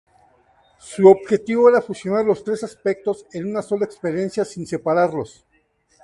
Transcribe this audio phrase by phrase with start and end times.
[0.79, 5.45] Su objetivo era fusionar los tres aspectos en una sola experiencia, sin separarlos.